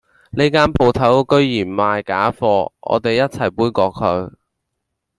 [0.31, 4.33] 呢間舖頭居然賣假貨我哋一齊杯葛佢